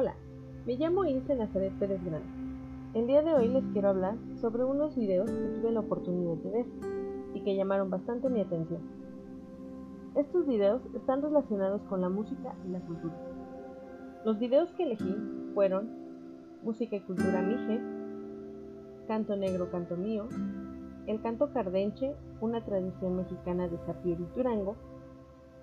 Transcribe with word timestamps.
Hola, 0.00 0.14
me 0.64 0.76
llamo 0.78 1.04
Ilse 1.04 1.34
Nazaret 1.34 1.74
Pérez 1.78 2.02
Grande. 2.02 2.26
El 2.94 3.06
día 3.06 3.20
de 3.20 3.34
hoy 3.34 3.48
les 3.48 3.62
quiero 3.74 3.90
hablar 3.90 4.16
sobre 4.40 4.64
unos 4.64 4.96
videos 4.96 5.30
que 5.30 5.60
tuve 5.60 5.72
la 5.72 5.80
oportunidad 5.80 6.36
de 6.36 6.50
ver 6.50 6.66
y 7.34 7.42
que 7.42 7.54
llamaron 7.54 7.90
bastante 7.90 8.30
mi 8.30 8.40
atención. 8.40 8.80
Estos 10.14 10.46
videos 10.46 10.80
están 10.94 11.20
relacionados 11.20 11.82
con 11.82 12.00
la 12.00 12.08
música 12.08 12.54
y 12.66 12.70
la 12.70 12.80
cultura. 12.80 13.14
Los 14.24 14.38
videos 14.38 14.72
que 14.72 14.84
elegí 14.84 15.14
fueron 15.52 15.90
Música 16.62 16.96
y 16.96 17.00
Cultura 17.00 17.42
Mije, 17.42 17.78
Canto 19.06 19.36
Negro, 19.36 19.70
Canto 19.70 19.98
Mío, 19.98 20.28
el 21.08 21.20
canto 21.20 21.52
cardenche, 21.52 22.14
una 22.40 22.64
tradición 22.64 23.16
mexicana 23.16 23.68
de 23.68 23.76
Zapier 23.84 24.18
y 24.18 24.26
Durango, 24.34 24.76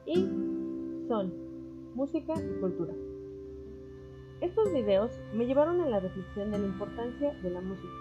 y 0.06 0.30
Son, 1.08 1.34
Música 1.96 2.36
y 2.36 2.60
Cultura. 2.60 2.94
Estos 4.40 4.72
videos 4.72 5.20
me 5.34 5.48
llevaron 5.48 5.82
a 5.82 5.90
la 5.90 6.00
reflexión 6.00 6.52
de 6.52 6.60
la 6.60 6.66
importancia 6.68 7.34
de 7.42 7.50
la 7.50 7.60
música. 7.60 7.94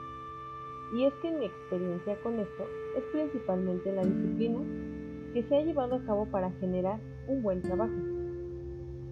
Y 0.95 1.05
es 1.05 1.15
que 1.15 1.31
mi 1.31 1.47
experiencia 1.47 2.21
con 2.23 2.39
esto 2.39 2.65
es 2.95 3.05
principalmente 3.05 3.91
la 3.93 4.05
disciplina 4.05 4.59
que 5.33 5.43
se 5.45 5.57
ha 5.57 5.63
llevado 5.63 5.97
a 5.97 6.05
cabo 6.05 6.27
para 6.27 6.51
generar 6.53 7.01
un 7.27 7.43
buen 7.43 7.63
trabajo. 7.63 7.95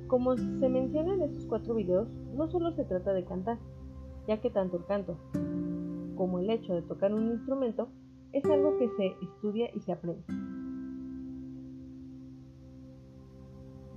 Como 0.06 0.36
se 0.36 0.68
menciona 0.68 1.14
en 1.14 1.22
estos 1.22 1.46
cuatro 1.46 1.74
videos, 1.74 2.08
no 2.34 2.46
solo 2.48 2.72
se 2.72 2.84
trata 2.84 3.14
de 3.14 3.24
cantar, 3.24 3.58
ya 4.28 4.40
que 4.42 4.50
tanto 4.50 4.76
el 4.76 4.84
canto 4.84 5.16
como 6.16 6.38
el 6.40 6.50
hecho 6.50 6.74
de 6.74 6.82
tocar 6.82 7.12
un 7.14 7.32
instrumento 7.32 7.88
es 8.32 8.44
algo 8.44 8.76
que 8.78 8.88
se 8.96 9.16
estudia 9.22 9.70
y 9.74 9.80
se 9.80 9.92
aprende. 9.92 10.22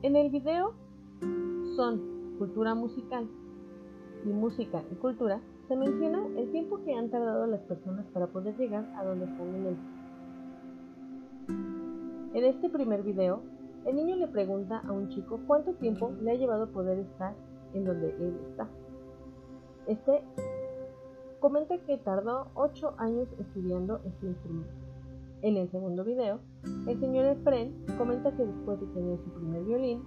En 0.01 0.15
el 0.15 0.29
video 0.29 0.73
son 1.75 2.16
cultura 2.37 2.75
musical 2.75 3.27
y 4.25 4.29
música 4.29 4.83
y 4.91 4.95
cultura, 4.95 5.41
se 5.67 5.75
menciona 5.75 6.25
el 6.37 6.51
tiempo 6.51 6.81
que 6.83 6.93
han 6.93 7.09
tardado 7.09 7.45
las 7.47 7.61
personas 7.61 8.05
para 8.13 8.27
poder 8.27 8.55
llegar 8.57 8.85
a 8.95 9.03
donde 9.03 9.25
están 9.25 9.55
en 9.55 9.65
el 9.65 9.77
En 12.33 12.43
este 12.45 12.69
primer 12.69 13.03
video, 13.03 13.41
el 13.85 13.95
niño 13.95 14.15
le 14.15 14.27
pregunta 14.27 14.81
a 14.85 14.91
un 14.91 15.09
chico 15.09 15.39
cuánto 15.47 15.73
tiempo 15.73 16.11
le 16.21 16.31
ha 16.31 16.35
llevado 16.35 16.71
poder 16.71 16.99
estar 16.99 17.33
en 17.73 17.85
donde 17.85 18.09
él 18.09 18.37
está. 18.49 18.67
Este 19.87 20.21
comenta 21.39 21.77
que 21.77 21.97
tardó 21.97 22.47
8 22.55 22.95
años 22.97 23.27
estudiando 23.39 24.01
este 24.05 24.27
instrumento. 24.27 24.71
En 25.41 25.55
el 25.55 25.69
segundo 25.69 26.03
video, 26.03 26.39
el 26.87 26.99
señor 26.99 27.25
Efren 27.25 27.85
comenta 27.97 28.35
que 28.35 28.45
después 28.45 28.79
de 28.81 28.87
tener 28.87 29.19
su 29.19 29.29
primer 29.31 29.63
violín, 29.63 30.03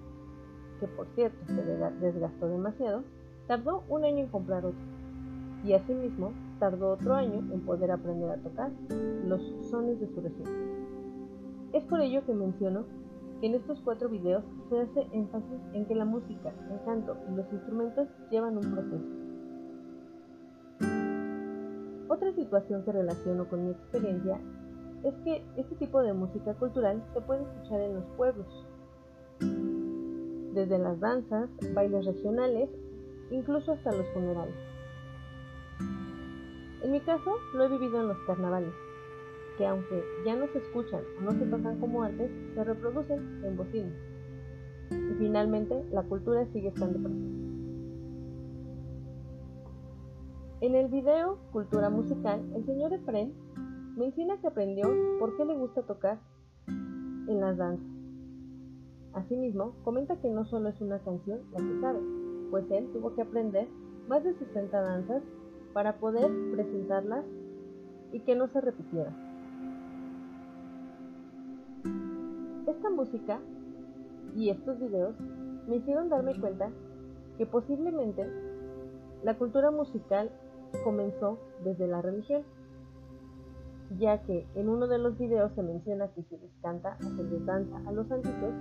que 0.81 0.89
por 0.89 1.07
cierto 1.15 1.39
se 1.47 1.63
desgastó 2.01 2.49
demasiado, 2.49 3.05
tardó 3.47 3.85
un 3.89 4.05
año 4.05 4.25
en 4.25 4.29
comprar 4.29 4.65
otro, 4.65 4.81
y 5.65 5.75
asimismo 5.75 6.33
tardó 6.59 6.93
otro 6.93 7.15
año 7.15 7.39
en 7.53 7.61
poder 7.61 7.91
aprender 7.91 8.31
a 8.31 8.37
tocar 8.37 8.71
los 9.27 9.41
sones 9.71 10.01
de 10.01 10.09
su 10.09 10.21
región. 10.21 10.49
Es 11.73 11.85
por 11.85 12.01
ello 12.01 12.25
que 12.25 12.35
menciono 12.35 12.85
que 13.41 13.47
en 13.47 13.55
estos 13.55 13.81
cuatro 13.81 14.09
videos 14.09 14.45
se 14.69 14.81
hace 14.81 15.07
énfasis 15.13 15.61
en 15.73 15.87
que 15.87 15.95
la 15.95 16.05
música, 16.05 16.53
el 16.71 16.85
canto 16.85 17.17
y 17.31 17.37
los 17.37 17.53
instrumentos 17.53 18.09
llevan 18.31 18.57
un 18.57 18.73
proceso. 18.73 19.31
Otra 22.09 22.33
situación 22.35 22.85
que 22.85 22.93
relaciono 22.93 23.49
con 23.49 23.65
mi 23.65 23.71
experiencia 23.71 24.39
es 25.05 25.15
que 25.25 25.43
este 25.57 25.75
tipo 25.77 26.03
de 26.03 26.13
música 26.13 26.55
cultural 26.55 27.03
se 27.15 27.21
puede 27.21 27.43
escuchar 27.43 27.81
en 27.81 27.95
los 27.95 28.05
pueblos, 28.17 28.47
desde 30.55 30.79
las 30.79 30.99
danzas, 31.01 31.49
bailes 31.75 32.05
regionales, 32.05 32.69
incluso 33.31 33.73
hasta 33.73 33.93
los 33.93 34.07
funerales. 34.09 34.55
En 36.83 36.93
mi 36.93 37.01
caso, 37.01 37.37
lo 37.55 37.65
he 37.65 37.69
vivido 37.69 38.01
en 38.01 38.09
los 38.09 38.19
carnavales, 38.27 38.73
que 39.59 39.67
aunque 39.67 40.03
ya 40.25 40.35
no 40.35 40.47
se 40.49 40.59
escuchan 40.59 41.03
o 41.19 41.23
no 41.23 41.33
se 41.33 41.47
tocan 41.47 41.79
como 41.79 42.03
antes, 42.03 42.31
se 42.55 42.65
reproducen 42.65 43.45
en 43.45 43.57
bocinas. 43.57 43.93
Y 44.91 45.15
finalmente, 45.19 45.85
la 45.93 46.03
cultura 46.03 46.47
sigue 46.53 46.69
estando 46.69 46.99
presente. 46.99 47.41
En 50.63 50.75
el 50.75 50.89
video 50.89 51.39
Cultura 51.53 51.89
Musical, 51.91 52.41
el 52.55 52.67
señor 52.67 52.93
Efren 52.93 53.33
menciona 53.97 54.39
que 54.41 54.47
aprendió 54.47 54.91
por 55.19 55.37
qué 55.37 55.45
le 55.45 55.55
gusta 55.55 55.83
tocar 55.83 56.19
en 56.67 57.41
las 57.41 57.57
danzas 57.57 58.00
Asimismo, 59.13 59.75
comenta 59.85 60.17
que 60.17 60.29
no 60.29 60.45
solo 60.45 60.69
es 60.69 60.81
una 60.81 61.01
canción 61.01 61.41
la 61.53 61.59
que 61.59 61.81
sabe, 61.81 62.01
pues 62.51 62.71
él 62.71 62.89
tuvo 62.93 63.15
que 63.15 63.23
aprender 63.23 63.69
más 64.09 64.23
de 64.23 64.35
60 64.35 64.81
danzas 64.81 65.23
para 65.73 65.99
poder 65.99 66.31
presentarlas 66.53 67.25
y 68.13 68.21
que 68.21 68.37
no 68.37 68.49
se 68.49 68.61
repitiera. 68.61 69.13
Esta 72.67 72.91
música 72.91 73.41
y 74.37 74.51
estos 74.51 74.79
videos 74.79 75.15
me 75.69 75.77
hicieron 75.77 76.09
darme 76.09 76.39
cuenta 76.39 76.71
que 77.37 77.47
posiblemente 77.47 78.27
la 79.25 79.37
cultura 79.37 79.71
musical 79.71 80.31
comenzó 80.85 81.39
desde 81.65 81.87
la 81.87 82.01
religión, 82.01 82.43
ya 83.99 84.23
que 84.23 84.47
en 84.55 84.69
uno 84.69 84.87
de 84.87 84.99
los 84.99 85.19
videos 85.19 85.53
se 85.55 85.63
menciona 85.63 86.09
que 86.09 86.23
se 86.23 86.39
les 86.39 86.53
canta 86.63 86.97
o 87.01 87.17
se 87.17 87.25
les 87.25 87.45
danza 87.45 87.77
a 87.87 87.93
los 87.93 88.07
santitos 88.07 88.55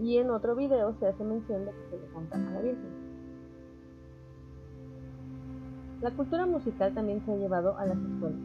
y 0.00 0.18
en 0.18 0.30
otro 0.30 0.56
video 0.56 0.94
se 0.98 1.06
hace 1.06 1.24
mención 1.24 1.64
de 1.64 1.72
que 1.72 1.90
se 1.90 1.98
le 1.98 2.12
canta 2.12 2.36
a 2.36 2.50
la 2.50 2.60
Virgen. 2.60 3.02
La 6.00 6.10
cultura 6.10 6.46
musical 6.46 6.92
también 6.94 7.24
se 7.24 7.32
ha 7.32 7.36
llevado 7.36 7.78
a 7.78 7.86
las 7.86 7.96
escuelas. 7.96 8.40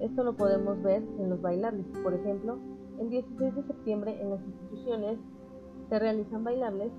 Esto 0.00 0.24
lo 0.24 0.34
podemos 0.34 0.82
ver 0.82 1.02
en 1.18 1.30
los 1.30 1.40
bailables. 1.40 1.86
Por 2.02 2.12
ejemplo, 2.12 2.58
el 2.98 3.08
16 3.08 3.54
de 3.54 3.62
septiembre 3.62 4.20
en 4.20 4.30
las 4.30 4.40
instituciones 4.40 5.18
se 5.88 5.98
realizan 5.98 6.42
bailables 6.42 6.90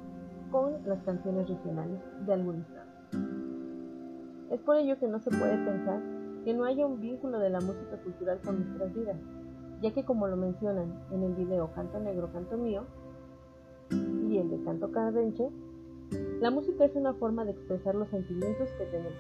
con 0.52 0.74
las 0.86 1.04
canciones 1.04 1.50
regionales 1.50 2.00
de 2.26 2.34
algún 2.34 2.62
estado. 2.62 2.88
Es 4.50 4.62
por 4.62 4.78
ello 4.78 4.98
que 4.98 5.08
no 5.08 5.20
se 5.20 5.30
puede 5.30 5.58
pensar 5.58 6.02
que 6.46 6.54
no 6.54 6.64
haya 6.64 6.86
un 6.86 7.02
vínculo 7.02 7.40
de 7.40 7.50
la 7.50 7.60
música 7.60 7.98
cultural 8.02 8.40
con 8.46 8.64
nuestras 8.64 8.94
vidas, 8.94 9.18
ya 9.82 9.94
que 9.94 10.06
como 10.06 10.28
lo 10.28 10.38
mencionan 10.38 10.94
en 11.12 11.24
el 11.24 11.34
video 11.34 11.74
Canto 11.74 12.00
Negro, 12.00 12.32
Canto 12.32 12.58
Mío, 12.58 12.86
el 14.40 14.50
de 14.50 14.64
canto 14.64 14.92
cardenche, 14.92 15.50
la 16.40 16.52
música 16.52 16.86
es 16.86 16.96
una 16.96 17.14
forma 17.14 17.44
de 17.46 17.52
expresar 17.52 17.96
los 17.96 18.08
sentimientos 18.10 18.70
que 18.78 18.86
tenemos. 18.86 19.14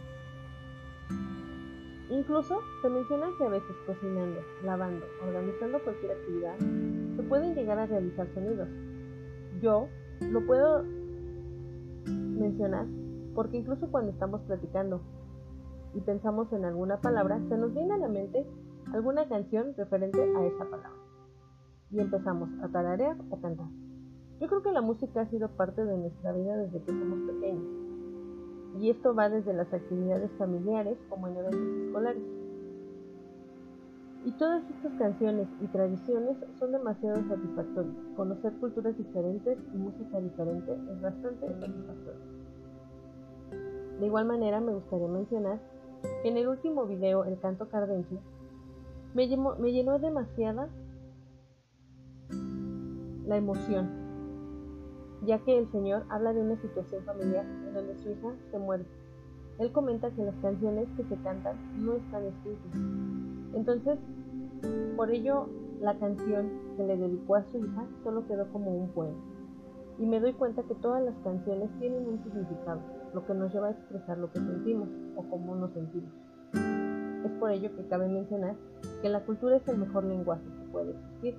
Incluso 2.09 2.61
se 2.81 2.89
menciona 2.89 3.27
que 3.37 3.43
a 3.43 3.49
veces 3.49 3.75
cocinando, 3.85 4.39
lavando, 4.63 5.05
organizando 5.25 5.79
cualquier 5.83 6.13
actividad, 6.13 6.57
se 7.15 7.23
pueden 7.23 7.53
llegar 7.53 7.79
a 7.79 7.85
realizar 7.85 8.27
sonidos. 8.33 8.69
Yo 9.61 9.87
lo 10.21 10.45
puedo 10.45 10.83
mencionar 12.05 12.85
porque 13.35 13.57
incluso 13.57 13.91
cuando 13.91 14.11
estamos 14.11 14.41
platicando 14.41 15.01
y 15.93 16.01
pensamos 16.01 16.51
en 16.53 16.65
alguna 16.65 17.01
palabra, 17.01 17.39
se 17.49 17.57
nos 17.57 17.73
viene 17.73 17.93
a 17.93 17.97
la 17.97 18.07
mente 18.07 18.45
alguna 18.93 19.27
canción 19.27 19.73
referente 19.75 20.21
a 20.21 20.45
esa 20.45 20.63
palabra. 20.65 20.91
Y 21.91 21.99
empezamos 21.99 22.49
a 22.63 22.67
tararear 22.69 23.17
o 23.29 23.39
cantar. 23.39 23.67
Yo 24.39 24.47
creo 24.47 24.61
que 24.61 24.71
la 24.71 24.81
música 24.81 25.21
ha 25.21 25.25
sido 25.25 25.49
parte 25.49 25.83
de 25.83 25.97
nuestra 25.97 26.31
vida 26.31 26.57
desde 26.57 26.81
que 26.83 26.91
somos 26.91 27.19
pequeños. 27.31 27.65
Y 28.79 28.91
esto 28.91 29.15
va 29.15 29.29
desde 29.29 29.53
las 29.53 29.73
actividades 29.73 30.29
familiares 30.37 30.97
como 31.09 31.27
en 31.27 31.37
eventos 31.37 31.85
escolares. 31.85 32.23
Y 34.25 34.31
todas 34.33 34.63
estas 34.69 34.93
canciones 34.99 35.47
y 35.61 35.67
tradiciones 35.67 36.37
son 36.59 36.71
demasiado 36.71 37.15
satisfactorias. 37.27 37.95
Conocer 38.15 38.53
culturas 38.59 38.95
diferentes 38.97 39.57
y 39.73 39.77
música 39.77 40.19
diferente 40.19 40.73
es 40.73 41.01
bastante 41.01 41.47
satisfactorio. 41.47 42.21
De 43.99 44.05
igual 44.05 44.25
manera 44.25 44.59
me 44.59 44.73
gustaría 44.73 45.07
mencionar 45.07 45.59
que 46.21 46.29
en 46.29 46.37
el 46.37 46.47
último 46.47 46.85
video, 46.85 47.23
El 47.23 47.39
canto 47.39 47.69
cardense, 47.69 48.19
me 49.15 49.27
me 49.57 49.71
llenó 49.71 49.97
demasiada 49.97 50.69
la 53.25 53.37
emoción, 53.37 54.06
ya 55.25 55.39
que 55.39 55.57
el 55.57 55.71
Señor 55.71 56.03
habla 56.09 56.33
de 56.33 56.41
una 56.41 56.57
situación 56.61 57.03
familiar 57.03 57.45
en 57.45 57.73
donde 57.73 57.97
su 57.97 58.09
hija 58.09 58.33
se 58.51 58.59
muere. 58.59 58.85
Él 59.59 59.71
comenta 59.71 60.11
que 60.11 60.23
las 60.23 60.35
canciones 60.35 60.87
que 60.95 61.03
se 61.03 61.15
cantan 61.23 61.55
no 61.83 61.93
están 61.93 62.23
escritas. 62.25 62.71
Entonces, 63.53 63.97
por 64.95 65.09
ello, 65.11 65.47
la 65.81 65.97
canción 65.97 66.49
que 66.75 66.83
le 66.83 66.97
dedicó 66.97 67.35
a 67.35 67.43
su 67.45 67.57
hija 67.57 67.87
solo 68.03 68.27
quedó 68.27 68.47
como 68.51 68.71
un 68.71 68.89
poema. 68.89 69.17
Y 69.99 70.05
me 70.05 70.19
doy 70.19 70.33
cuenta 70.33 70.61
que 70.63 70.75
todas 70.75 71.03
las 71.03 71.15
canciones 71.23 71.69
tienen 71.79 72.07
un 72.07 72.23
significado, 72.23 72.81
lo 73.13 73.25
que 73.25 73.33
nos 73.33 73.51
lleva 73.51 73.67
a 73.67 73.71
expresar 73.71 74.17
lo 74.19 74.31
que 74.31 74.39
sentimos 74.39 74.89
o 75.15 75.23
cómo 75.23 75.55
nos 75.55 75.71
sentimos. 75.73 76.11
Es 77.25 77.31
por 77.39 77.51
ello 77.51 77.75
que 77.75 77.87
cabe 77.87 78.07
mencionar 78.07 78.55
que 79.01 79.09
la 79.09 79.25
cultura 79.25 79.57
es 79.57 79.67
el 79.67 79.79
mejor 79.79 80.03
lenguaje 80.03 80.43
que 80.43 80.71
puede 80.71 80.91
existir. 80.91 81.35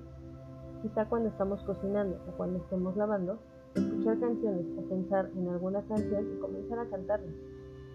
Quizá 0.81 1.05
cuando 1.07 1.29
estamos 1.29 1.63
cocinando 1.63 2.17
o 2.27 2.37
cuando 2.37 2.59
estemos 2.59 2.97
lavando, 2.97 3.39
escuchar 3.79 4.19
canciones 4.19 4.65
o 4.77 4.81
pensar 4.89 5.29
en 5.35 5.49
alguna 5.49 5.81
canción 5.83 6.27
y 6.33 6.39
comenzar 6.39 6.79
a 6.79 6.85
cantarla, 6.85 7.31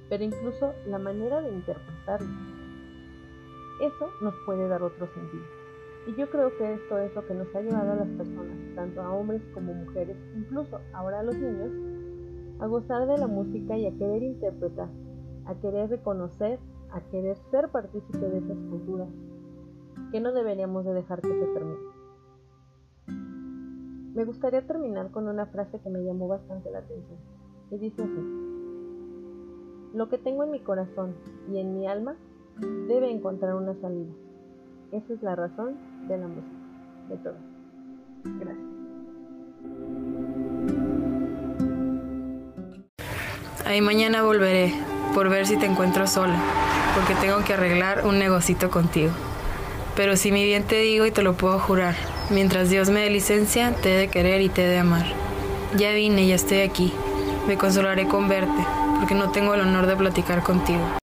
pero 0.09 0.25
incluso 0.25 0.73
la 0.87 0.99
manera 0.99 1.41
de 1.41 1.53
interpretarla. 1.53 2.29
Eso 3.81 4.09
nos 4.23 4.35
puede 4.47 4.69
dar 4.69 4.83
otro 4.83 5.07
sentido. 5.15 5.45
Y 6.07 6.15
yo 6.17 6.29
creo 6.31 6.57
que 6.59 6.75
esto 6.75 6.99
es 6.99 7.15
lo 7.15 7.27
que 7.27 7.35
nos 7.35 7.55
ha 7.55 7.61
llevado 7.61 7.93
a 7.93 7.97
las 7.97 8.09
personas, 8.09 8.57
tanto 8.75 9.01
a 9.01 9.11
hombres 9.13 9.43
como 9.55 9.73
mujeres, 9.73 10.17
incluso 10.37 10.79
ahora 10.93 11.21
a 11.21 11.23
los 11.23 11.37
niños, 11.37 11.71
a 12.61 12.67
gozar 12.67 13.07
de 13.07 13.19
la 13.19 13.27
música 13.27 13.77
y 13.77 13.87
a 13.87 13.93
querer 13.93 14.23
interpretar, 14.23 14.89
a 15.47 15.55
querer 15.55 15.91
reconocer, 15.91 16.59
a 16.91 17.01
querer 17.11 17.37
ser 17.51 17.69
partícipe 17.69 18.19
de 18.19 18.39
esas 18.39 18.59
culturas, 18.71 19.09
que 20.13 20.21
no 20.21 20.33
deberíamos 20.33 20.85
de 20.85 20.93
dejar 20.93 21.21
que 21.21 21.29
se 21.29 21.47
termine. 21.47 21.94
Me 24.15 24.25
gustaría 24.25 24.65
terminar 24.65 25.11
con 25.11 25.27
una 25.27 25.47
frase 25.47 25.81
que 25.81 25.91
me 25.91 26.05
llamó 26.05 26.29
bastante 26.29 26.71
la 26.71 26.79
atención, 26.79 27.19
que 27.69 27.79
dice 27.79 28.01
así, 28.01 28.45
lo 29.93 30.09
que 30.09 30.19
tengo 30.19 30.45
en 30.45 30.53
mi 30.53 30.61
corazón 30.61 31.17
y 31.53 31.59
en 31.59 31.77
mi 31.77 31.89
alma 31.89 32.15
debe 32.87 33.11
encontrar 33.11 33.57
una 33.57 33.75
salida. 33.81 34.13
Esa 34.93 35.15
es 35.15 35.23
la 35.25 35.35
razón 35.35 35.77
de 36.07 36.17
la 36.17 36.29
música, 36.29 36.47
de 37.09 37.17
todo. 37.17 37.35
Gracias. 38.39 38.69
Ahí 43.67 43.81
mañana 43.81 44.23
volveré 44.23 44.73
por 45.13 45.29
ver 45.29 45.45
si 45.45 45.57
te 45.57 45.67
encuentro 45.67 46.07
sola, 46.07 46.39
porque 46.95 47.21
tengo 47.21 47.45
que 47.45 47.55
arreglar 47.55 48.07
un 48.07 48.21
negocito 48.21 48.71
contigo. 48.71 49.11
Pero 49.97 50.17
si 50.17 50.31
mi 50.31 50.45
bien 50.45 50.63
te 50.63 50.77
digo 50.77 51.05
y 51.05 51.11
te 51.11 51.23
lo 51.23 51.35
puedo 51.35 51.59
jurar, 51.59 51.97
mientras 52.31 52.71
Dios 52.71 52.91
me 52.91 53.01
dé 53.01 53.11
licencia, 53.11 53.75
te 53.75 53.95
he 53.95 53.99
de 53.99 54.09
querer 54.09 54.41
y 54.41 54.49
te 54.49 54.65
he 54.65 54.69
de 54.69 54.79
amar. 54.79 55.07
Ya 55.77 55.91
vine, 55.93 56.27
ya 56.27 56.35
estoy 56.35 56.61
aquí. 56.61 56.93
Me 57.47 57.57
consolaré 57.57 58.07
con 58.07 58.29
verte, 58.29 58.65
porque 58.99 59.15
no 59.15 59.31
tengo 59.31 59.55
el 59.55 59.61
honor 59.61 59.87
de 59.87 59.97
platicar 59.97 60.43
contigo. 60.43 60.85